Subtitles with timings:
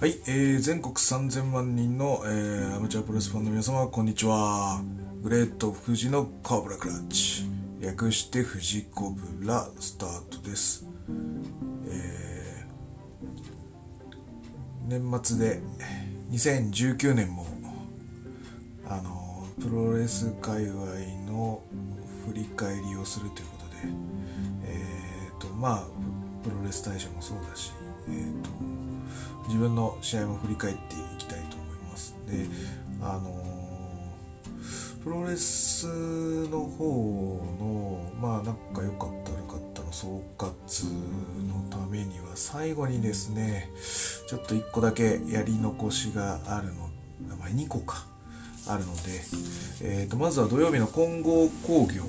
[0.00, 4.80] はい、えー、全国3000万人の、えー、アマチュアプロレスファンの皆様、こんにちは。
[5.24, 7.42] グレート富士のコブラクラッチ。
[7.80, 10.86] 略して富士コブラスタートです。
[11.88, 15.60] えー、年末で
[16.30, 17.44] 2019年も、
[18.86, 20.84] あの、プロレス界隈
[21.26, 21.60] の
[22.28, 23.76] 振り返りをするということで、
[24.62, 25.86] えーと、まあ、
[26.44, 27.72] プロレス大賞もそうだし、
[28.08, 28.77] えーと、
[29.48, 32.14] 自分の試合も振り返っていきたいと思います。
[32.26, 32.46] で、
[33.02, 33.44] あの
[35.02, 35.86] プロレス
[36.48, 40.52] の方の、まあ、なんか良かった悪かったの総括
[41.46, 43.70] のためには、最後にですね、
[44.28, 46.90] ちょっと1個だけやり残しがあるの、
[47.38, 48.06] まあ、2個か、
[48.66, 49.00] あるので、
[49.82, 52.04] えーと、まずは土曜日の混合工業、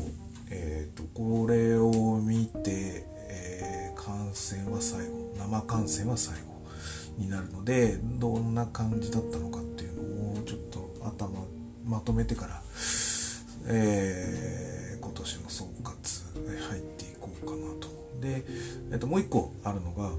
[0.49, 6.48] えーと、これを見て、えー観戦は最後、生観戦は最後。
[7.19, 11.29] になるのでどんな感じだったのかっていうのをちょっと頭
[11.85, 12.61] まとめてから、
[13.67, 17.87] えー今年の総括入っていこうかなと。
[18.21, 18.43] で、
[18.91, 20.11] えっともう一個あるのが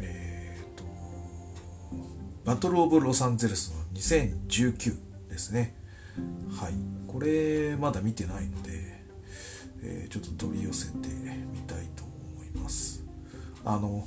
[0.00, 0.84] えっ、と
[2.44, 4.96] バトル・オブ・ロサンゼルスの2019
[5.30, 5.74] ですね。
[6.60, 6.74] はい。
[7.06, 8.70] これまだ見てないので、
[9.82, 13.04] えーちょっと取り寄せてみたいと思います。
[13.64, 14.06] あの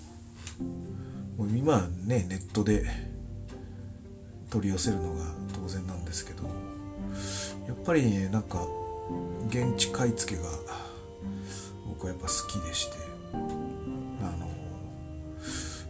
[1.37, 2.85] もう今ねネットで
[4.49, 6.43] 取り寄せるのが当然なんですけど
[7.67, 8.67] やっぱりねなんか
[9.49, 10.47] 現地買い付けが
[11.87, 12.97] 僕はやっぱ好きでして
[13.33, 14.47] あの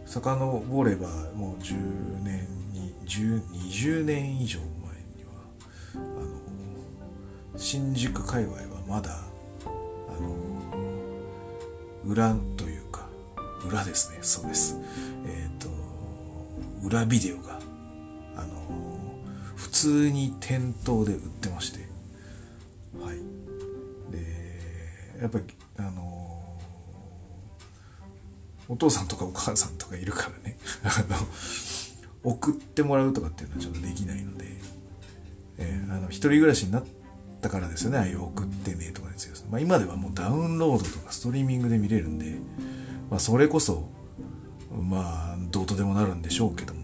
[0.06, 1.74] 遡ればもう10
[2.22, 5.30] 年に10 20年以上前には
[5.94, 9.20] あの新宿界隈はまだ
[9.64, 10.34] あの
[12.04, 12.63] 裏というか
[13.68, 14.18] 裏ですね。
[14.22, 14.76] そうです。
[15.26, 15.68] えっ、と
[16.86, 17.58] 裏ビデオが
[18.36, 19.18] あの
[19.56, 21.80] 普通に店頭で売ってまして。
[23.00, 23.18] はい。
[24.12, 25.44] でやっぱり
[25.78, 26.04] あの
[28.68, 30.58] お父さんとかお母さんとかいるからね。
[30.84, 31.16] あの
[32.22, 34.46] 送ってもらうとかっていうのはちょっとできないので、
[35.58, 36.84] えーあの一人暮らしになっ
[37.40, 37.98] たからですよね。
[37.98, 42.36] ああいう送ってねとかですよ、まあ、今ではもうダウンロードとかストリーミングで見れるんで、
[43.10, 43.88] まあ、それこそ
[44.70, 46.82] まあどうとでもなるんでしょうけども。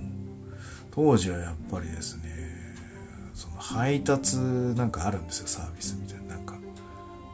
[0.93, 2.25] 当時はやっぱりですね
[3.33, 6.35] その配達なんかあるんですよサービスみたいな。
[6.35, 6.57] なんか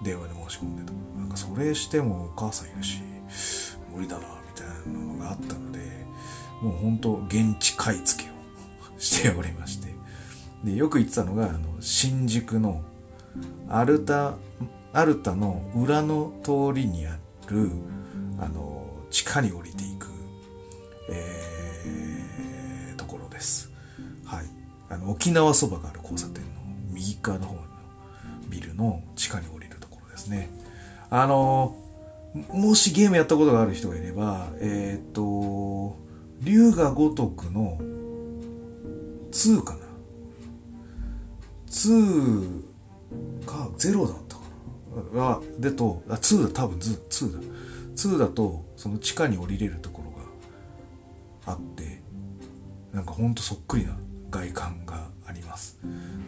[0.04, 0.98] 電話で申し込んでとか。
[1.18, 3.00] なんかそれしてもお母さんいるし
[3.94, 5.78] 無理だなみたいなのがあったので
[6.62, 8.32] もう本当現地買い付けを
[8.98, 9.94] しておりまして。
[10.64, 12.82] でよく言ってたのがあの新宿の
[13.68, 14.36] アルタ
[14.92, 17.18] アルタの裏の通りにあ
[17.48, 17.70] る
[18.38, 20.08] あの地下に降りていく
[21.08, 23.70] えーところです。
[24.24, 24.46] はい。
[24.88, 26.50] あの、沖縄そばがある交差点の
[26.90, 27.60] 右側の方の
[28.48, 30.48] ビルの地下に降りるところですね。
[31.10, 31.76] あの、
[32.52, 35.96] もしゲームやったことがある人がいれば、えっ、と、
[36.42, 37.78] 龍が如くの
[39.30, 39.78] 2かな
[41.68, 42.62] ?2
[43.46, 44.42] か0だったか
[45.14, 47.38] なは、でと、あ、2だ、多分、2だ。
[47.96, 50.10] 2だと、その地下に降りれるところ
[51.46, 52.02] があって
[52.92, 53.96] なんかほんとそっくりな
[54.30, 55.78] 外観があります。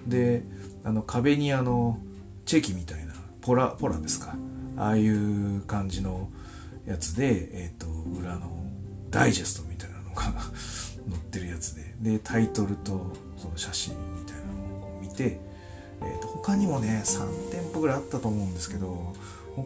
[0.06, 0.42] で
[0.84, 1.98] あの壁にあの
[2.46, 4.34] チェキみたいなポラポラですか。
[4.76, 6.30] ああいう感じの
[6.86, 8.64] やつで、えっと裏の
[9.10, 10.32] ダイジェストみたいなのが 載
[11.16, 11.88] ってるやつで。
[12.00, 15.40] でタイトルとその写真みたいなのを見て、
[16.00, 19.14] えっと他にもね3店舗ぐらいあったと思うんですけど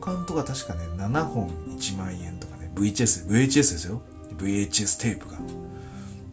[0.00, 4.02] 他のとか確かね7本1万円とかね VHS VHS ですよ。
[4.36, 5.38] VHS テープが。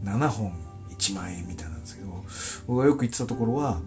[0.04, 0.54] 7本
[0.98, 2.24] 1万円みたいなんですけど
[2.68, 3.80] 僕がよく行ってたところは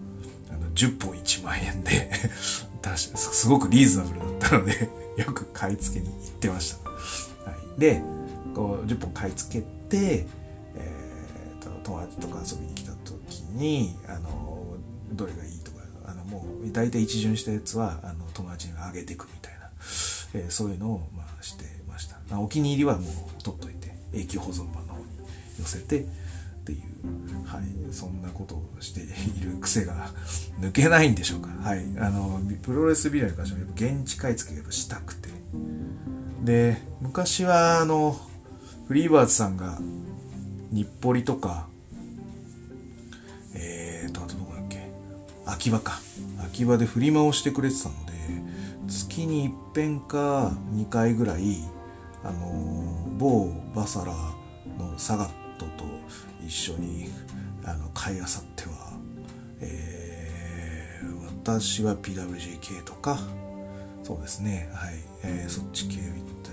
[0.51, 2.11] あの10本1万円で
[2.83, 8.03] 確かすごくリーズナブルだったので よく買い付けに行ってました、はい、で
[8.55, 10.27] こう10本買い付けて、
[10.75, 14.77] えーと友達とか遊びに来た時にあの
[15.13, 19.52] どれがいいとかあのもう大体一巡したやつはあの友達にあげていくみたいな、
[20.35, 25.07] えーそういうのを、まあ、してましたまあお気に入りはもう取っといて永久保存版の方に
[25.59, 26.05] 寄せてっ
[26.65, 29.05] ていう、はい、そんなことをしてい
[29.43, 30.11] る癖が
[30.61, 31.49] 抜けないんでしょうか。
[31.49, 31.85] はい。
[31.99, 35.29] あの、プロレスビデオに関してはやっぱ現地買い付けがしたくて。
[36.45, 38.17] で、昔はあの、
[38.87, 39.81] フリーバーズさんが
[40.71, 41.67] 日暮里とか、
[43.55, 44.89] えーと、あとどこだっけ？
[45.45, 45.99] 秋葉か。
[46.45, 47.95] 秋葉で振り回してくれてたの、
[48.93, 51.57] 月に一遍か二回ぐらい、
[52.23, 54.13] あの、某バサラ
[54.79, 55.85] のサガットと
[56.45, 57.09] 一緒に
[57.65, 58.93] あの買いあさっては、
[59.61, 63.19] えー、私は PWJK とか
[64.03, 64.95] そうですねはい、
[65.25, 66.05] えー、そっち系行っ
[66.43, 66.53] た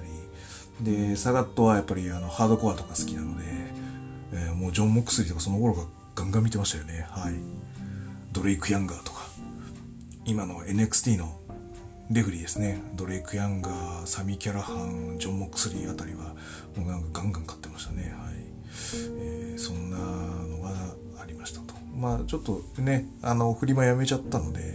[0.83, 1.09] り。
[1.09, 3.43] でサガットはやっぱりあのハードコアとか好きなので、
[4.33, 5.83] えー、もうジョン・モックスリーとかその頃が
[6.15, 7.33] ガンガン見てましたよねはい。
[8.31, 9.27] ドレイク・ヤンガーとか。
[10.25, 11.38] 今の NXT の
[12.11, 12.81] レフリーですね。
[12.95, 16.33] ドレイク・ヤンガーサミ・キャラハンジョン・モックスリーあたりは
[16.75, 18.15] もうなんかガンガン買ってましたね。
[18.17, 18.33] はい、
[19.19, 20.71] えー、そんなのが
[21.21, 21.75] ありましたと。
[21.95, 24.73] まあちょっとねあのフリマやめちゃったので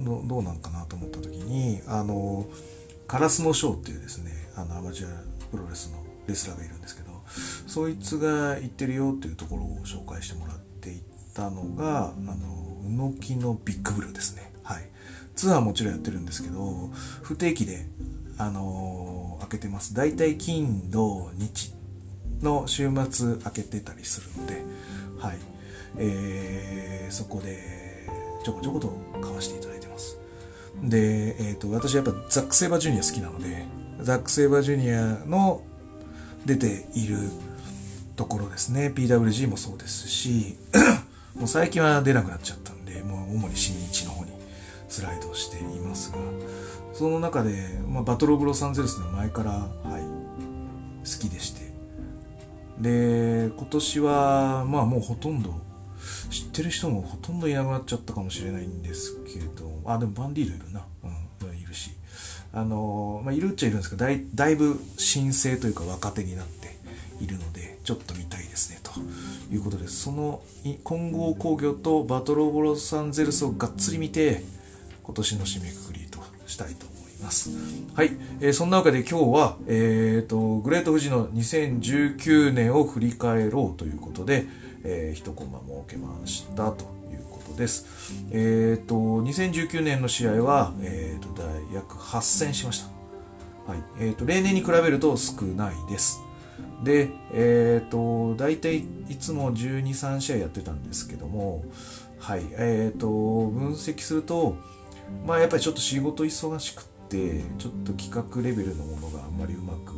[0.00, 2.44] どどうなんかなと思った時にあの
[3.06, 5.22] カラスのショーっていうですねあのアマチュア
[5.52, 7.22] プロレスのレスラーがいるんですけど
[7.68, 11.02] そいつが言ってるよっていうところを紹介してもらっていっ
[11.34, 14.53] たのがあの宇野木のビッグブルーですね。
[15.34, 16.90] ツアーもちろんやってるんですけど
[17.22, 17.86] 不定期で
[18.38, 19.94] あのー、開けてます。
[19.94, 21.72] 大体金土日
[22.42, 24.62] の週末開けてたりするので
[25.18, 25.38] はい。
[25.96, 28.08] えー、そこで
[28.44, 28.88] ちょこちょこと
[29.20, 30.18] 買わせていただいてます。
[30.82, 33.64] で、えーと、私やっぱザック・セイバージュニア好きなので
[34.00, 35.62] ザック・セイバージュニアの
[36.44, 37.18] 出ている
[38.16, 38.92] ところですね。
[38.94, 40.56] PWG もそうですし
[41.34, 44.12] もう最近は出なくなっちゃったんでもう主に新日の
[44.94, 46.18] スライドしていますが
[46.92, 49.66] その中で、まあ、バトル・オブ・ロサンゼルスの前から、は
[49.98, 51.64] い、好きでして。
[52.78, 55.54] で今年はまあもうほとんど
[56.28, 60.84] 知ってる人もほとんどいなくなっちゃったかもしれないんですけれどあでもバンディールいるな。
[61.02, 61.90] うんいるし。
[62.52, 66.76] あのまあいるっちゃいるんですけどだいだいぶ新生というか若手になって
[67.20, 68.92] いるのでちょっと見たいですねと
[69.52, 70.40] いうことでその
[70.84, 74.44] 混合工業とバトル・オブ・ロサンゼルスをがっつり見て
[75.04, 77.50] 今年の締めくくりとしたいと思います。
[77.94, 78.16] はい。
[78.40, 84.46] えー、そんなわけで今日は、えっ、ー、と、グレート富士の2019年を振り返ろうということで、
[84.82, 87.86] えー、一コマ設けましたということです。
[88.30, 91.42] えっ、ー、と、2019年の試合は、えっ、ー、と、
[91.74, 92.88] 約8戦しました。
[93.70, 93.82] はい。
[94.00, 96.20] えっ、と、例年に比べると少ないです。
[96.82, 101.64] で、えっ、と、大体いつも12、3試合やってたんですけども、
[102.18, 102.42] はい。
[102.52, 104.56] えっ、と、分析すると、
[105.26, 109.94] まあやっぱりちょっと仕事忙しくってちょっと企画レベルのものがあんまりうまく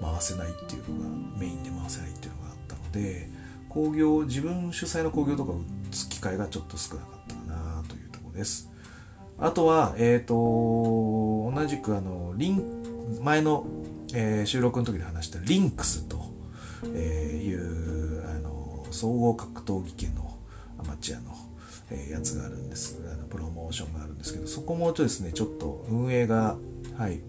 [0.00, 3.28] 回せないっていうのがメインで回せないっていうのがあったので
[3.68, 5.56] 工業自分主催の工業とか打
[5.90, 8.70] つ機会がちょっと少なかったかなというところです。
[9.38, 10.34] あとはえっ、ー、と
[11.54, 13.66] 同じくあのリン前の、
[14.14, 16.18] えー、収録の時で話したリンクスと、
[16.86, 20.36] いうあの総合格闘技系の
[20.78, 21.34] アマチュアの
[21.90, 26.56] えやつがあるんですあのプロモーションがあるんですけどそこもとですねちょっと運営が
[26.96, 27.20] はい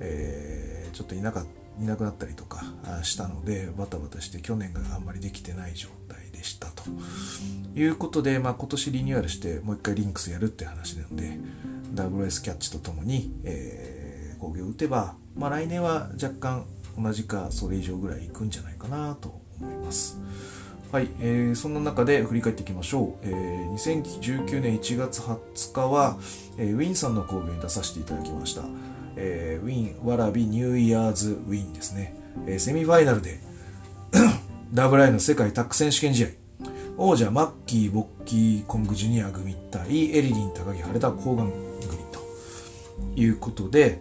[0.00, 1.44] えー、ちょっといなか
[1.80, 2.64] いなくなったりとか
[3.02, 6.82] したのでバタバタして去年があんまりできてない状態でしたと
[7.76, 11.38] いうことで、まあ、今年リニューアルしてもう一回リンクスやるって話なので
[11.94, 16.66] WS キャッチとともに、えー、工業を打てば、まあ、来年は若干
[17.00, 20.18] 同じかそれ以上ぐらいいくんじゃないかなと思います。
[20.90, 23.26] はい、えー、そんな中で振り返っていきましょう。
[23.28, 26.16] えー、2019年1月20日は、
[26.56, 28.62] えー、ウィンさんの講義に出させていただきました。
[29.16, 32.16] えー、ウィン、わらびニューイヤーズウィンですね。
[32.46, 33.38] えー、セミファイナルで
[34.72, 36.28] ダブルアイの世界タック選手権試合。
[36.96, 42.20] 王者マッキー・ボッキー・コング・ジュニア組対エリリン・高木・晴れた抗がん組と
[43.14, 44.00] いうことで、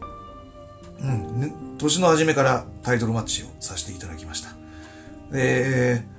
[1.02, 4.56] うん、年の初めからタイトルマッチをさせていただきました。
[5.32, 6.17] で、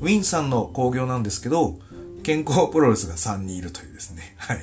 [0.00, 1.78] ウィンさんの興行なんですけど、
[2.22, 4.34] 健康プロレスが3人いるというですね。
[4.36, 4.60] はい。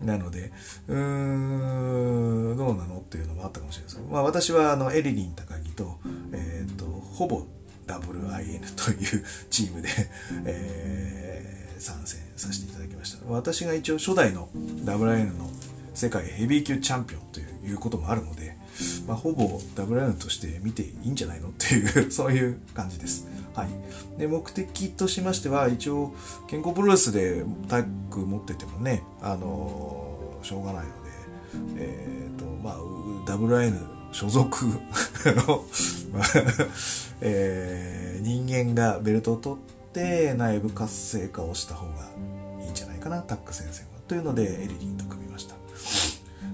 [0.04, 0.52] なので、
[0.88, 5.98] うーん、どうなのっていうのもあったかもしれないですけど、まあ私はあの、エリリン高木と、
[6.32, 7.46] えっ、ー、と、ほぼ
[7.86, 9.88] WIN というチームで、
[10.44, 13.24] えー、参戦させていただきました。
[13.28, 14.48] 私が一応初代の
[14.84, 15.50] WIN の
[15.94, 18.56] 世界ヘビー級チャンピオンということもあるので、
[19.06, 23.26] まあ、ほぼ WIN として見ていいんじゃないのっていう そういう感じです。
[23.54, 23.68] はい。
[24.18, 26.14] で、目的としましては、一応、
[26.48, 32.78] 健康プロレスでタッグ持っててもね、あのー、しょうがないので、えっ、ー、と、まあ、
[33.26, 33.78] WN
[34.12, 34.66] 所属
[35.46, 35.64] の
[37.20, 42.08] えー、人間がベルトを取って内部活性化をした方が
[42.62, 43.92] いいんじゃないかな、タッグ戦線は。
[44.08, 45.21] というので、エリリンと組。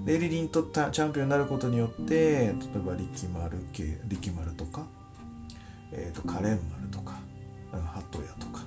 [0.09, 2.53] エリリンとチャンピオンになることによって例え
[2.85, 4.87] ば力丸系力丸とか、
[5.93, 7.15] えーと、カレン丸とか、
[7.75, 8.65] うん、ハトヤとか、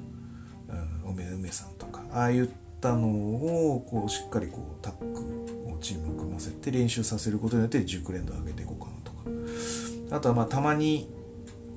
[1.05, 2.47] うん、梅梅さんとかああいっ
[2.79, 10.15] たのをこうしっかりこうタッグをチームを組ませて練習させることによって熟練度を上げていこうかなとか。
[10.15, 11.09] あとはまあたまに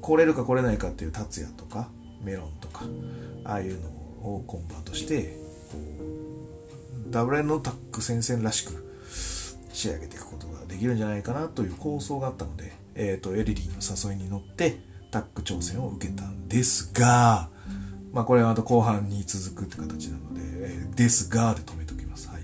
[0.02, 1.88] 来れるか来れないかっていう達也とか
[2.22, 2.84] メロンとか
[3.44, 3.88] ああいうの
[4.36, 5.38] をコンバートして
[5.70, 5.78] こ
[7.08, 8.93] うダブルのタック戦線らしく
[9.84, 14.78] 仕上げていくことができるんじゃないかなという構想があったので、えーと、エリリーの誘いに乗って
[15.10, 17.50] タック挑戦を受けたんですが、
[18.12, 22.28] まあこれはまた後半に続くって形なので、えー、ですがで止めておきます。
[22.28, 22.42] はい。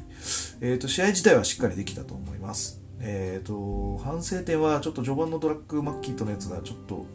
[0.60, 2.82] えっ、ー、と、試合自体はしっかりできたと思います。
[3.00, 7.06] えっ、ー、と、反省点はちょっと序盤のドラッグマッキーとのやつがちょっと、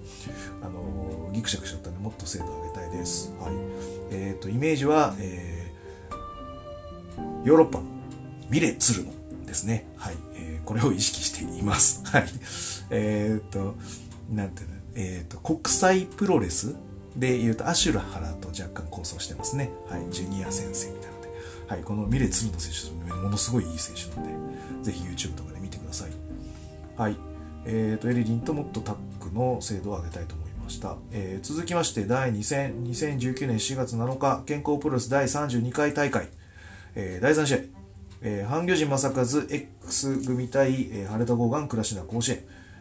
[0.64, 3.32] あのギクシャクしちゃったんで、もっと精度を上げたいです。
[3.40, 3.54] はい。
[4.10, 7.86] えっ、と、イメージは、えー、ヨーロッパの
[8.50, 9.12] ミレ・ツルノ
[9.46, 9.86] ですね。
[9.98, 10.16] はい。
[10.36, 12.02] えー、これを意識しています。
[12.12, 12.26] はい。
[12.90, 13.76] えっ、と、
[14.32, 16.76] なんていうの、えっ、と、国際プロレス
[17.16, 19.72] で言うと、アシュラハラと若干構想してますね。
[19.90, 20.06] はい。
[20.12, 21.30] ジュニア先生みたいなので。
[21.68, 21.84] はい。
[21.84, 26.12] このミレ・ツルノ選手、ものすごいいい選手なので、ぜひ YouTube とかで見てください。
[26.98, 27.18] はい。
[27.66, 30.98] えっ、と、エリリンともっとタックの精度を上げたいと思いました。
[31.12, 36.28] えー、続きまして、第2戦、2019年4月7日、健康プロレス第32回大会、
[36.96, 37.58] えー、第3試合、
[38.28, 42.40] えー、半魚人正和 X 組対、えー、晴れた号ン倉科甲子園。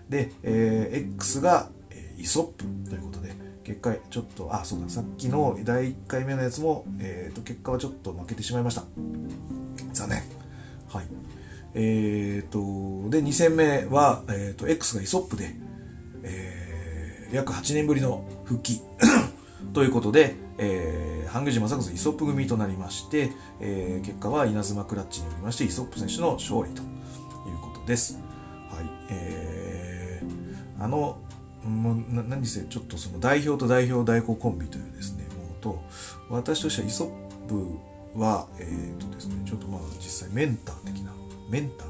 [0.09, 8.85] で、えー、X が、えー、イソップということで結果ちょっとあそうださっきの第1回目のやつも、えーと、結果はちょっと負けてしまいました。
[9.93, 10.23] 残念。
[10.89, 11.07] はい。
[11.75, 15.55] えーとで2戦目は、えーと、と X がイソップで、
[16.23, 18.81] えー、約8年ぶりの復帰。
[19.75, 28.19] ということで、えー、半魚島作イソップ組となりまして、えー、結果は稲妻クラッチによりましてイソップ選手の勝利ということです。
[28.71, 28.89] はい。
[29.11, 31.19] えー、あの、
[31.65, 35.83] もう何せちょっとその代表と代表代行コンビというですね、ものと、
[36.29, 37.09] 私としてはイソッ
[37.49, 41.13] プは、え、ー、とですね、ちょっとまあ実際メンター的な、
[41.49, 41.89] メンター？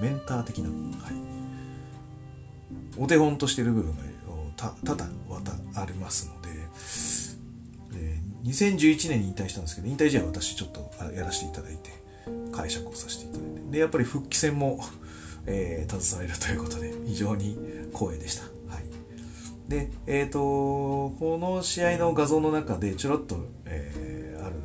[0.00, 0.74] メンター的な、は
[1.10, 1.14] い。
[2.98, 4.02] お手本としてる部分が
[4.82, 5.10] 多々
[5.74, 6.48] ありますので、
[8.46, 11.90] 2011年に引退したんですけど、引退試合は私ちょっとやらせていただいて、
[12.52, 14.78] 解釈をさせていただいて、で、やっぱり復帰戦も、
[15.46, 17.58] えー、携われるということで、非常に
[17.92, 18.44] 光栄でした。
[18.72, 18.84] はい。
[19.68, 20.38] で、えっ、ー、と、
[21.18, 24.56] この試合の画像の中で、ちょろっと、えー、ある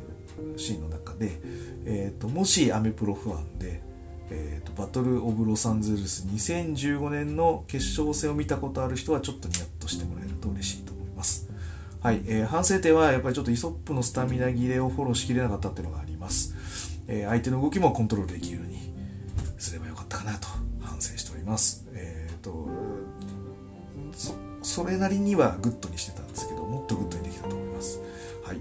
[0.56, 1.40] シーンの中で、
[1.84, 3.82] えっ、ー、と、もしアメプロファンで、
[4.30, 11.51] えーと、バトル・オブ・ロサンゼルス2015年の決勝戦を見たことある人はちょっとニヤッとしてもらえると嬉しいと思います。
[12.02, 17.00] はい、えー、反省点はやっぱりちょっとイソップのスタミナ切れをフォローしきれなかったっていうのがあります。
[17.06, 18.92] えー、相手の動きもコントロールできるように
[19.56, 20.48] すればよかったかなと
[20.80, 21.86] 反省しております。
[21.94, 22.68] えっ、ー、と
[24.12, 28.00] そ、それなりにはグッドにしてたんですけど、もっとグッドにできたと思います。
[28.44, 28.60] はい。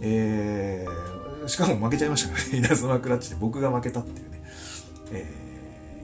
[0.00, 4.42] えー、しかも負けちゃいましたからね、 稲妻クラッチで僕が負けたっていうね。
[5.12, 5.26] え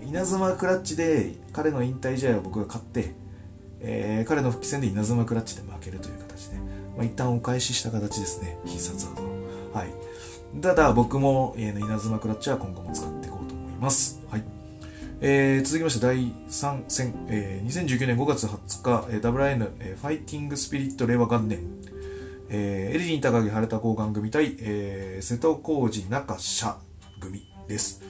[0.05, 3.15] ー、稲妻クラッチで彼の引退試合を僕が勝って、
[3.81, 6.66] えー、彼の復帰戦で稲妻クラッチで負けるという形で、
[6.97, 9.25] まあ、一旦お返しした形ですね、必殺技を。
[9.73, 10.61] はい。
[10.61, 14.21] ただ、僕も、えー、稲妻クラッチは今後も使っていこうと思います。
[14.31, 14.43] はい。
[15.21, 21.61] えー、続きまして第3戦、えー、2019年5月20日、えー、WIN、えー、ファイティングスピリット令和元年、
[22.51, 26.77] えー、エリリン高木晴れた交換組対、えー、瀬戸康史中社
[27.21, 28.03] 組です。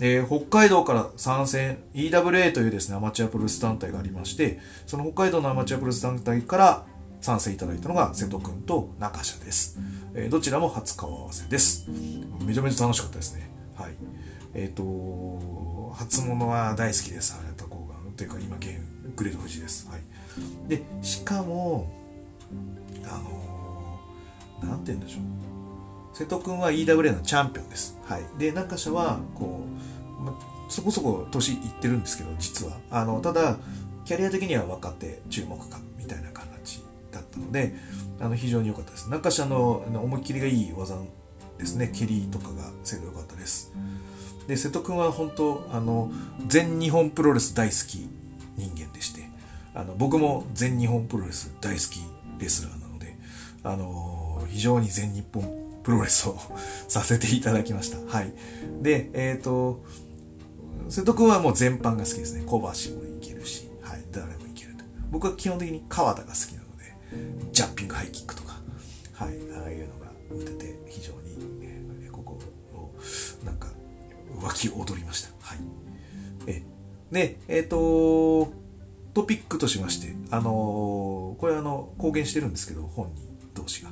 [0.00, 6.86] えー、北海道から参戦 EWA というですね、アマチュアプロレス団体がありまして、その北海道のアマチュアプロレス団体から
[7.24, 9.78] 参戦いただいたのが瀬戸くんと中社です。
[10.14, 11.88] えー、どちらも初顔合わせです。
[12.44, 13.48] めちゃめちゃ楽しかったですね。
[13.74, 13.94] はい。
[14.52, 17.34] えっ、ー、と、初物は大好きです。
[17.42, 18.78] あれとこうというか今現
[19.16, 19.88] グレード富士です。
[19.88, 20.02] はい。
[20.68, 21.90] で、しかも、
[23.04, 25.22] あのー、なんて言うんでしょう。
[26.14, 27.98] 瀬戸君は EWA のチャンピオンです。
[28.04, 28.22] はい。
[28.38, 29.62] で、中社は、こ
[30.20, 30.38] う、ま、
[30.68, 32.76] そこそこ年いってるんですけど、実は。
[32.90, 33.56] あの、ただ、
[34.04, 36.53] キャリア的には若手注目株みたいな形だ
[37.34, 37.74] ったので、
[38.20, 39.10] あの、非常に良かったです。
[39.10, 40.96] 中社の思いっきりがいい技
[41.58, 41.90] ですね。
[41.94, 43.72] 蹴りとかが精度良かったです。
[44.46, 46.10] で、瀬戸君は本当、あの、
[46.46, 48.08] 全日本プロレス大好き
[48.56, 49.28] 人間でして、
[49.74, 52.00] あの、僕も全日本プロレス大好き
[52.38, 53.16] レスラーなので、
[53.62, 55.42] あの、非常に全日本
[55.82, 56.38] プロレスを
[56.88, 57.98] させていただきました。
[58.16, 58.32] はい。
[58.82, 59.84] で、え、ー、と、
[60.88, 62.44] 瀬戸君はもう全般が好きですね。
[62.46, 64.84] 小橋もいけるし、はい、誰もいけると。
[65.10, 66.63] 僕は基本的に川田が好きなので、
[67.52, 68.54] ジャンピングハイキックとか、
[69.12, 71.18] はい、ああいうのが打てて非常に、
[71.62, 72.38] えー、ここ
[72.74, 72.94] を、
[73.44, 73.68] なんか、
[74.42, 75.28] 湧き踊りました。
[75.40, 75.58] はい。
[76.46, 76.62] え、
[77.10, 78.52] で、えっ、ー、と、
[79.14, 83.90] トピックとしまして、あのー、これあの、公言してるんですけど、本人同士が。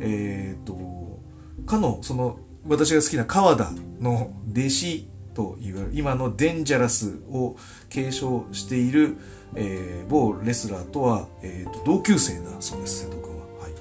[0.00, 1.20] えっ、ー、と、
[1.66, 5.08] かの、その、私が好きな川田の弟子
[5.40, 7.56] といわれる今のデンジャラスを
[7.88, 9.16] 継承している、
[9.54, 13.46] えー、某レスラーとは、えーと、同級生だそうです瀬戸君は。
[13.62, 13.72] はい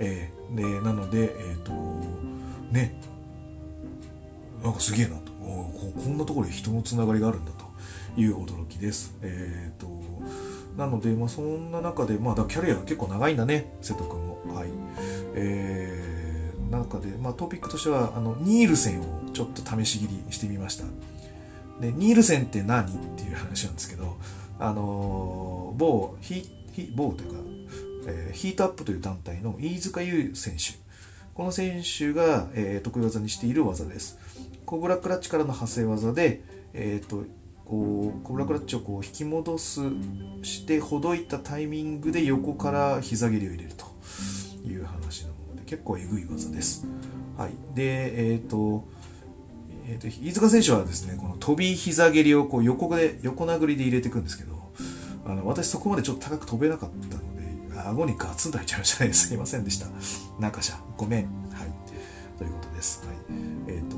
[0.00, 1.72] えー、でなので、えっ、ー、と
[2.72, 3.00] ね
[4.64, 9.14] なんかすげえなとここんなところで人のつながりがあるんだという驚きです。
[9.22, 9.86] えっ、ー、と
[10.76, 14.36] なので、まあ、そんな中で、まあ、だキャリアが結構長いんだね瀬戸君も。
[14.52, 14.68] はい
[15.36, 15.75] えー
[16.70, 20.84] 中で、まあ、トピックとしてはあのニールセンをちょっと試し切りしてみました。
[21.80, 24.16] でニールセンって何っていう話なんですけど
[24.58, 26.48] あの某ヒ
[26.94, 27.38] 某というか、
[28.08, 30.86] えー、ヒートアップという団体の飯塚優選手。
[31.34, 34.18] この選手が、えー、得意技にしている技です。
[34.64, 36.42] コブラクラッチからの派生技で、
[36.72, 37.24] えーと、
[37.66, 39.82] こうコブラクラッチをこう引き戻す
[40.42, 43.84] してほどいたタイミングで横から膝蹴りを入れると
[44.66, 45.35] いう話の
[45.66, 46.86] 結構えぐい技です。
[47.36, 47.50] はい。
[47.74, 48.84] で、えっ、ー、と、
[49.88, 54.56] えーと、飯塚選手はですね、この飛び膝蹴りをこう横で、横殴りで入れていくんですけど、
[55.26, 59.12] あの私そこまでちょっと高く飛べなかったので、顎にガツンと入っちゃいましたね。
[59.14, 59.86] すいませんでした。
[60.40, 61.24] なんかしゃ、ごめん。
[61.50, 61.72] はい。
[62.38, 63.04] ということです。
[63.06, 63.16] はい。
[63.68, 63.96] えっ、ー、と、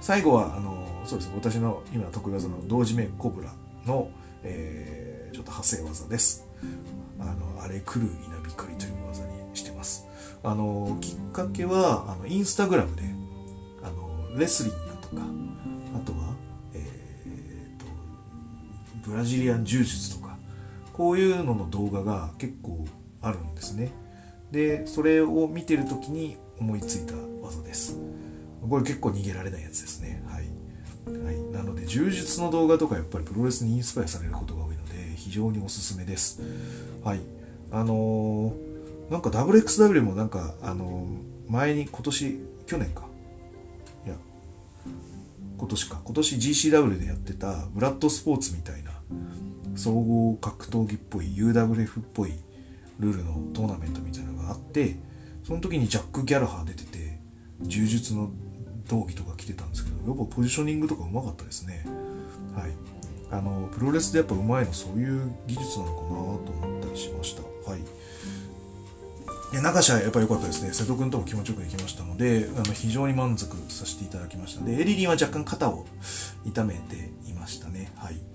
[0.00, 1.30] 最後は、あの、そうです。
[1.34, 3.52] 私の今得意技の同時面コブラ
[3.86, 4.10] の、
[4.42, 6.46] えー、ちょっと派生技です。
[7.18, 10.06] あの、あれ来る稲光という技にしてます。
[10.42, 13.02] あのきっかけはあのインスタグラムで
[13.82, 15.22] あのレスリングとか
[15.94, 16.34] あとは、
[16.74, 17.80] えー
[19.04, 20.36] と、ブラジリアン柔術とか
[20.92, 22.84] こういうのの動画が結構
[23.22, 23.90] あるんですね。
[24.50, 27.96] でそれを見てる時に思いついた技です。
[28.68, 30.22] これ結構逃げられないやつですね。
[30.26, 30.44] はい、
[31.24, 36.42] はい、なので柔術の動画とかやっぱりプロレスにインスパイアされることが多いので非常におすすめです。
[37.02, 37.20] はい。
[37.70, 38.69] あのー
[39.10, 41.06] なんか WXW もなんかあの
[41.48, 43.06] 前に今年去年か。
[44.06, 44.14] いや
[45.58, 46.00] 今年か。
[46.04, 48.92] 今年 GCW でやってたブラッドスポーツみたいな
[49.74, 52.34] 総合格闘技っぽい UWF っぽい
[53.00, 54.96] ルールのトーナメントみたいなのがあって
[55.42, 57.18] その時にジャック・ギャラハー出てて
[57.62, 58.30] 柔術の
[58.88, 61.84] 道着とか着てたんですけどやっぱポジショニングとかうまかったですね。
[62.54, 62.70] はい。
[63.32, 67.42] あのプロレスでやっぱうまいのそういう技術なのかなと思ったりしました。
[67.70, 67.80] はい。
[69.52, 75.86] で中市はやっぱり良かったですね瀬戸君とも気持ちよくできましたのであの非常に満足させていただきましたでエリリンは若干肩を
[76.44, 78.30] 痛めていましたねはい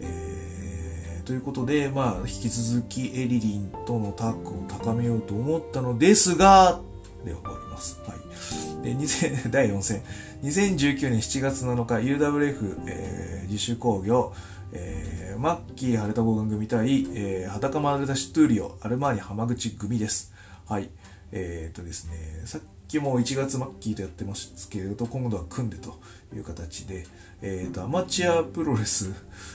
[0.00, 6.80] えー、ということで、まあ、引き続きエリリンとのタッグを高めようと思ったのですが、
[7.24, 8.00] で終わります。
[8.06, 8.84] はい。
[8.84, 10.02] で、2000 第4戦。
[10.42, 14.32] 2019年7月7日、UWF、えー、自主工業、
[14.72, 20.32] えー、マッキー・ハルタゴーガン組対、えー、裸マルダシトゥーリオ、アルマーニ浜口組です。
[20.68, 20.90] はい。
[21.32, 25.98] えっ、とですね、さっきも1月末期とやってますけれど、今度は組んでと
[26.34, 27.06] いう形で、
[27.40, 29.14] えっ、と、アマチュアプロレス、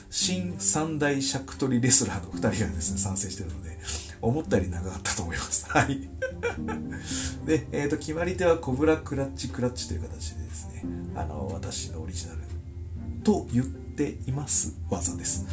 [0.10, 3.78] 新三大尺取りレスラーの2人がですね、参戦してるので、
[4.21, 5.69] 思ったより長かったと思います。
[5.69, 6.10] はい。
[7.45, 10.84] で、えっ、と、決まり手はコブラクラッチクラッチという形でですね、
[11.15, 12.39] あの、私のオリジナル
[13.23, 15.45] と言っています技です。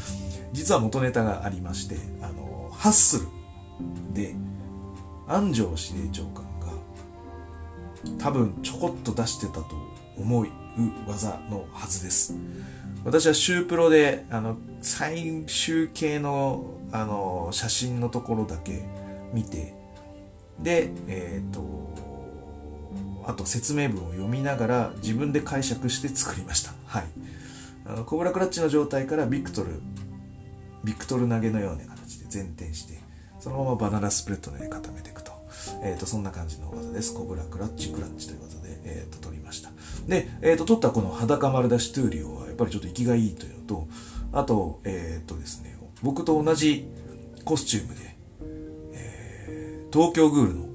[0.54, 3.26] 実は元ネタがありまして、あの、ハッスル
[4.14, 4.34] で、
[5.30, 6.72] 安城司令長官が
[8.18, 9.66] 多分ちょこっと出してたと
[10.18, 10.48] 思う
[11.06, 12.34] 技のはずです。
[13.04, 18.84] 私はシュープロであの最終形のあの写真のところだけ
[19.32, 19.74] 見て
[20.58, 21.94] でえっ、ー、と
[23.26, 26.72] あと説明文を読みながら自分で解釈して作りました。
[26.86, 27.04] はい。
[27.86, 29.80] あのコブラクラッチの状態からビクトル
[30.82, 33.09] ビクトル投げのような形で前転して
[33.40, 35.32] そのままバナナスプレッドのように固めていくと。
[35.82, 37.14] えっ、ー、と、そんな感じの技です。
[37.14, 39.70] コブラクラッチクラッチという技で、えっ、ー、と、取りました。
[40.06, 43.88] で、えっ、ー、と、取ったこの裸丸出しトゥーリオは、やっぱりちょっと活きがいいというのと、
[44.32, 46.86] あと、えっ、とですね、僕と同じ
[47.44, 48.16] コスチュームで、
[48.94, 50.66] え東京グールの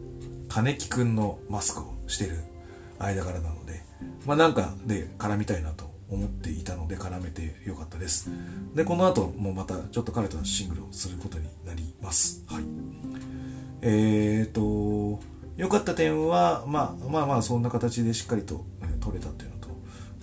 [0.49, 2.39] 金木くんのマスクをしてる
[2.99, 3.84] 間柄なので、
[4.25, 8.30] まあなんかで絡みたいなと思っていたので絡めてよかったです。
[8.74, 12.44] で、この後もまたちょっと彼とシングルをすることになります。
[12.48, 12.63] はい。
[13.82, 15.22] えっ、ー、と、
[15.58, 19.68] 良かった点は、まあまあまあそんな形でしっかりと、えー、取れたというのと、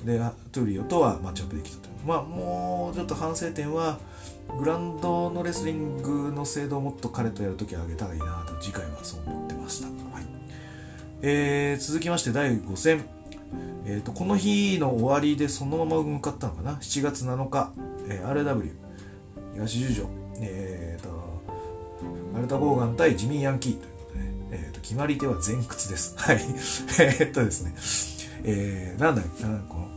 [0.05, 0.18] で、
[0.53, 2.07] トゥーリオとはマッチアップできたという。
[2.07, 3.99] まあもうちょっと反省点は、
[4.59, 9.87] グランドのレスリングの精度をもっと彼とやるときは上げたらいいなと次回はそう思ってました。
[9.87, 10.27] はい。
[11.23, 13.21] えー、続きまして第5戦。
[13.85, 17.73] えーと、この日の終わりでそのまま向かったのかな？7月7日、
[18.09, 18.73] えー、RW
[19.55, 20.09] 東十条、
[20.40, 21.42] えーと、
[22.37, 23.73] アルタ・ゴーガン対ジミー・ヤンキー。
[23.79, 26.14] ということで、ね、えーと、決まり手は前屈です。
[26.18, 26.40] はい。
[27.01, 27.75] えっとですね。
[28.45, 29.59] えー、なんだっけな？
[29.68, 29.88] この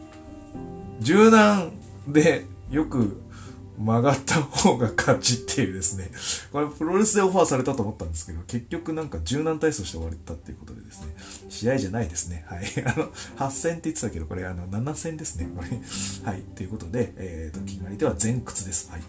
[0.99, 1.71] 柔軟
[2.07, 3.21] でよく
[3.77, 6.09] 曲がった方が勝ちっていうですね。
[6.51, 11.15] これプロレスでオファーされたと思ったんですけど、結局なんか柔軟体操して終わったっていうことでですね。
[11.49, 12.45] 試合じゃないですね。
[12.47, 12.59] はい。
[12.85, 15.49] あの、8戦って言ってたけど、これあの、7戦ですね。
[15.55, 15.69] これ。
[16.23, 16.41] はい。
[16.55, 18.89] ということで、えっ、ー、と、決まり手は前屈です。
[18.91, 19.01] はい。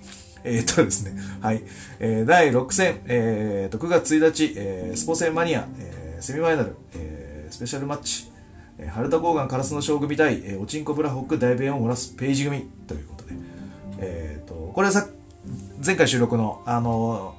[0.44, 1.16] えっ、とですね。
[1.40, 1.62] はい。
[1.98, 8.30] えー、第6戦、えっ、と、9月1日、えー、スポーツマニア、えー、セミファイナル、えー、スペシャルマッチ、
[8.78, 13.15] えー、ハルタ・ゴーガン・カラスの将組対、えー、オチンコ・ブラホック・大米を漏らすページ組という、
[13.98, 15.08] えっ、ー、と、これはさ、
[15.84, 17.34] 前回収録の、あの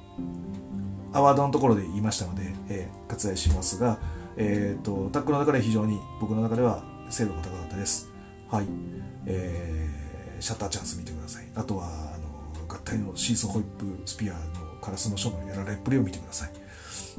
[1.12, 3.98] アワードのところで言いましたので、えー、割愛しますが、
[4.36, 8.08] えっ、ー、と、タックの中で非常に僕の中では精度が高かったです。
[8.50, 8.66] はい。
[9.26, 11.46] えー、シャッターチャンス見てください。
[11.54, 14.38] あとは、あの、合体のシーソーホイップスピアの
[14.80, 16.50] カラスの書のやられっぷりを見てください。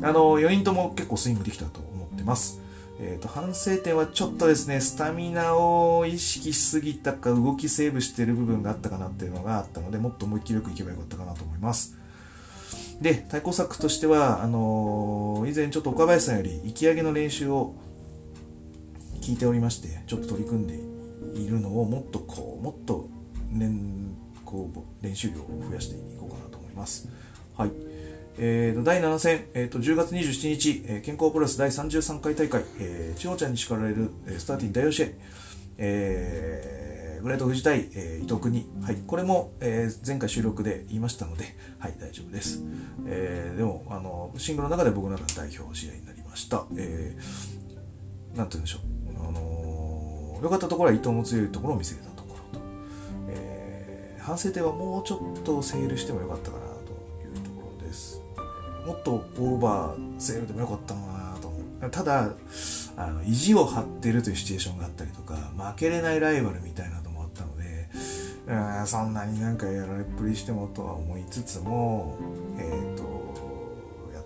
[0.01, 2.61] あの、4人とも結構スイングできたと思ってます。
[3.01, 11.97] え、ー、と、反省点はちょっとですね、スタミナを意識しすぎたか、動きセーブしてる部分があったかなっていうのがあったので、もっと思いっきりよくいけばよかったかなと思います。
[13.01, 17.73] で、対抗策としては、あのー、以前ちょっと岡林さんより、引き上げの練習を
[19.21, 23.07] 聞いておりまして、ちょっと取り組んでいるのを、もっとこう、もっと
[23.49, 27.07] 年、こう、練習量を増やしていこうかなと思います。
[27.55, 27.88] はい。
[28.41, 35.07] えー、と第7戦、えー、と10月27日、えー、健康プロレス第33回大会、えー、千代ちゃんに叱られる、えー、スターティン第4試合、
[35.77, 42.63] えー、グレート富士対、えー、伊藤国、はい、これも、えー、前回収録で言いましたので、はい、大丈夫です。
[43.07, 46.65] えー、でも、あの、シングルの中で僕の中で代表試合になりました。
[46.77, 49.27] えー、なんて言うんでしょう。
[49.27, 52.65] あのー、良かったところは伊藤の強いところを見せたところと、
[53.27, 56.58] えー、反省点はもうちょっとセールしてもよかったかな
[58.89, 61.89] もっとオーバーセールでもよかったのかなと思う。
[61.91, 62.33] ただ
[62.97, 67.87] あの意地を張ってるというシチュエーションがあったりとか負けれないライバルみたいなのもあったので
[68.47, 72.17] うんそんなになんかやられっぷりしてもとは思いつつも
[72.57, 73.03] えっ、ー、と
[74.15, 74.23] やっ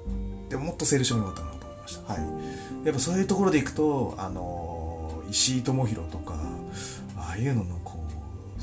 [0.50, 2.14] てもっとセールしてもよかったなと思いました。
[2.14, 2.86] はい。
[2.86, 6.36] やっぱそういうところでいくとあの石井智弘とか
[7.18, 8.04] ああいうののこう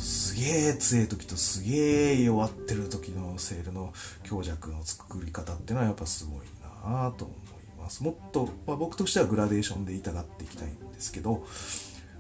[0.01, 3.93] すげえ強い時とすげえ弱ってる時のセールの
[4.25, 8.03] 強弱の作り方っていうのはやっぱすごいなと思います。
[8.03, 11.47] もっと、まあ、僕としてはグラデーションで痛がっていきたいんですけど、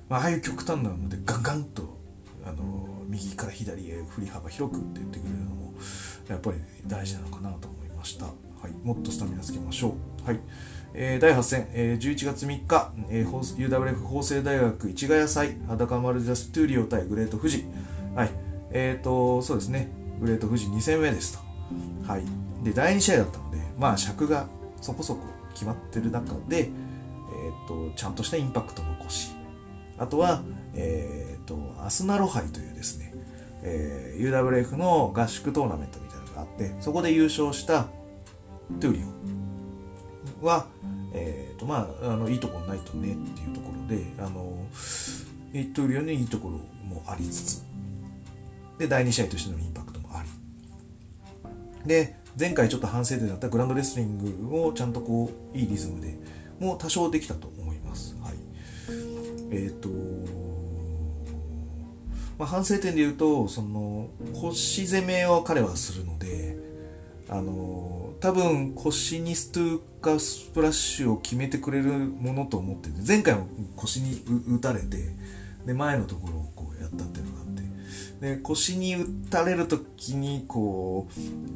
[0.08, 1.98] まあ、ああいう極端なのでガンガンと
[2.44, 5.74] あの右から左へ振り幅広くって言ってくれるのも
[6.28, 8.32] やっぱり大事なのかなと思いました、は
[8.66, 10.40] い、もっとスタミナつけましょう、はい。
[10.94, 17.64] えー、第8戦、えー、11月3日、えー、UWF 法政大学市ヶ谷祭裸丸ジャストゥーリオ対グレート富士
[18.14, 18.30] はい。
[18.72, 19.88] えっ、ー、と、そうですね。
[20.20, 22.10] グレート富士2戦目ですと。
[22.10, 22.24] はい。
[22.64, 24.46] で、第2試合だったので、まあ尺が
[24.80, 25.20] そこそこ
[25.52, 29.30] 決まってる中で、えっ、ー、と、ちゃんとしたインパクト残し、
[29.96, 30.42] あとは、
[30.74, 33.14] えっ、ー、と、アスナロ杯というですね、
[33.62, 37.84] えー、UWF の合宿トーナメントみたいなのがあって、そこで優勝した
[38.80, 39.29] トゥーリオ
[40.42, 40.66] は、
[41.12, 44.66] えっ、と、まあ、あの、いいところないとねっていうところで、あの、
[45.52, 47.64] トゥーリオのいいところもありつつ、
[48.78, 50.28] で、第2試合としてのインパクトもあり。
[51.86, 56.16] で、前回ちょっと反省点だったグランドレスリングをちゃんとこう、いいリズムで、
[56.58, 58.16] もう多少できたと思います。
[58.22, 58.34] はい。
[59.50, 59.88] えっ、ー、と、
[62.38, 64.08] まあ、反省点で言うと、その、
[64.40, 66.69] 腰攻めを彼はするので、
[67.30, 74.98] あの、多分腰にストゥーカースプラッシュを決めてくれるものと思ってて、前回も腰に打たれて、
[75.64, 77.50] で、前のところをこうやったっていうのがあって
[78.20, 81.08] で腰に打たれる時にこ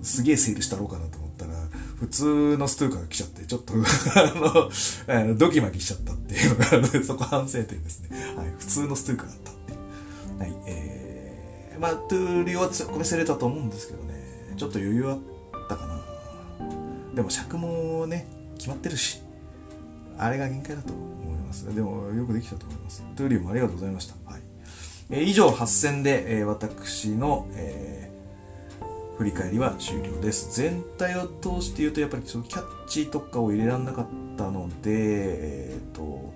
[0.03, 1.53] うすげえセールしたろうかなと思ったら
[1.99, 3.75] 普通のストゥーカが来ちゃってちょっと
[5.13, 9.79] あのドキマキしちゃったっていうのがあのでそこ反省点ですね、はい、普通のストゥーカーだったっていう。
[10.39, 14.15] はいえー、まあトゥーリオは強く見せれたと思うんですけどね。
[14.57, 15.19] ちょっと余裕あっ
[15.65, 16.01] ったかな。
[17.15, 19.23] でも尺もね決まってるし
[20.19, 21.75] あれが限界だと思います。
[21.75, 23.05] でもよくできたと思います。
[23.17, 24.15] トゥーリオもありがとうございました。
[24.31, 24.41] はい。
[25.11, 30.55] え以上8戦で、え私の、えー、振り返りは終了です。
[30.61, 36.33] 全体を通して言うと、やっぱりそのキャッチとかを入れられなかったので、えーと、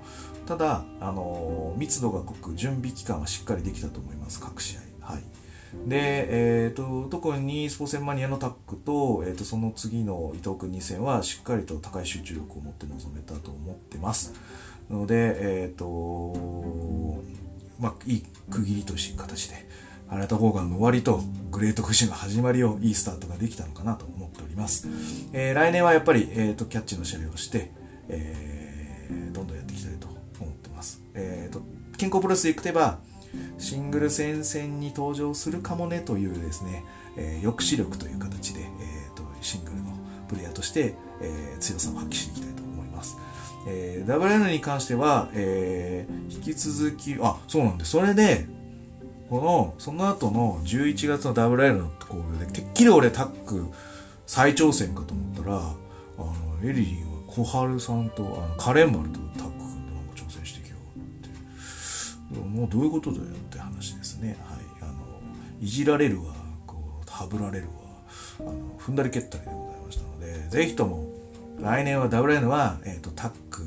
[0.47, 4.88] ただ、あの密度が濃く準備期間はしっかりできたと思います、各試合。
[5.87, 14.33] で、えーと、特にスポーツ戦マニアのタックと,、えーと、その次の伊藤君2戦はしっかりと高い集中力を持って臨めたと思ってます。
[14.91, 17.23] ので、えっ、ー、と
[17.79, 19.69] まあ、いい区切りという形で、
[20.11, 24.89] 新た交換の終わりとグレート富士の始まりをいいスタートができたのかなと思っております。
[25.33, 27.71] えー、来年はやっぱり、えーと、キャッチの試合をして、
[28.09, 30.09] えー、どんどんやっていきたいと
[30.41, 31.03] 思ってます。
[31.15, 31.61] えーと、
[31.99, 32.99] 健康プロレスでいくとば、
[33.59, 36.85] シングル戦線に登場するかもねというですね、
[37.17, 39.93] えー、抑止力という形で、えーと、シングルの
[40.29, 43.17] プレイヤーとして、えー、強さを発揮していきたいと思います。
[43.67, 47.91] えー、WN に関しては、えー、引き続き、あ、そうなんです。
[47.91, 48.47] それで、
[49.29, 53.67] この、その後の11月の WL の興行で、てっきり俺タック
[54.27, 55.75] 再挑戦かと思ったら、あ
[56.19, 59.21] の、エリリンは小春さんと、あの、カレンマルと
[62.59, 64.37] もうどういうことだよって話ですね。
[64.43, 64.59] はい。
[64.83, 64.93] あの、
[65.61, 66.35] いじられるわ、
[66.67, 67.73] こう、はぶられるわ、
[68.41, 71.07] あの、踏んだり蹴ったりでございましたので、ぜひとも、
[71.61, 73.63] 来年は WN は、えっ、ー、と、タック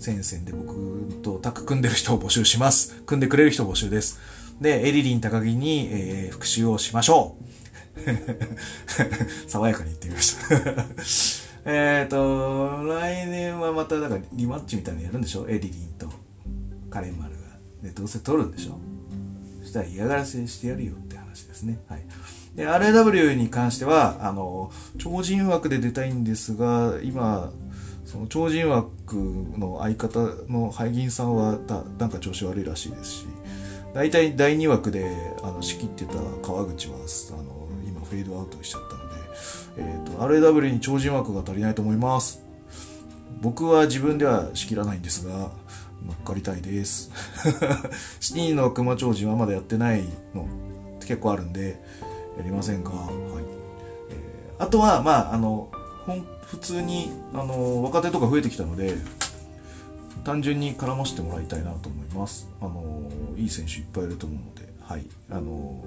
[0.00, 3.02] 戦線で僕とタッグ組んでる人を募集します。
[3.06, 4.18] 組んでくれる人募集です。
[4.60, 7.44] で、エリリン高木に、えー、復習をしましょう。
[9.48, 10.86] 爽やかに言ってみました
[11.70, 15.48] えっと、来年はまた、だかリマッチみたいなのやるんでしょ？
[15.48, 16.10] エリリンと
[16.90, 17.33] カレンマル。
[17.84, 18.78] で、どうせ取るんでしょ
[19.62, 21.78] そしたら嫌がらせしてやるよって話ですね。
[21.88, 22.04] はい。
[22.56, 27.52] で、RAW に関しては、あの、超人枠で出たいんですが、今、
[28.04, 29.16] その超人枠
[29.56, 31.58] の相方のハイギンさんは
[31.98, 33.26] なんか調子悪いらしいですし、
[33.94, 39.14] 大体第2枠であの仕切ってた川口はあの今フェードアウトしちゃったので、
[39.78, 42.42] えーと、RAW に超人枠が足りないと思います
[43.40, 45.52] 僕は自分では仕切らないんですが
[46.04, 47.10] 乗っかりたいです
[48.20, 50.46] シティの熊超人はまだやってないの
[51.00, 51.80] 結構あるんで
[52.36, 53.44] やりませんかはい、
[54.10, 55.70] えー、あとはまああの
[56.06, 58.96] ほん普通にあの若手とか増えてきたので
[60.24, 62.48] 単純に絡ませてもらいたいなと思います。
[62.60, 65.84] あのいい選手いっぱいいると思うので、はい、あの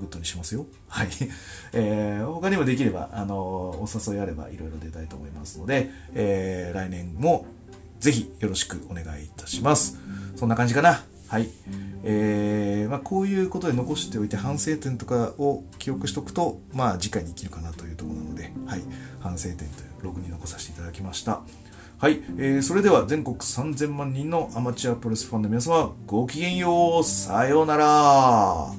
[0.00, 0.66] グッドにしますよ。
[0.88, 1.08] はい。
[1.72, 7.46] えー、他にもできれば、あのお誘いあればいろいろ出たいと思いますので、えー、来年も
[8.00, 9.98] ぜひよろしくお願いいたします。
[10.36, 11.02] そんな感じかな。
[11.28, 11.48] はい。
[12.04, 18.82] えー、まあ、こういうことで残しておいて反省点とかを記憶しとくと、まあ次回に生きるかなというところなので、はい。
[19.20, 19.68] 反省点という
[20.02, 21.40] ログに残させていただきました。
[21.98, 22.22] はい。
[22.38, 27.04] えー、それでは全国3000万人のアマチュアプロレスファンの皆様、ごきげんよう。
[27.04, 28.72] さようなら。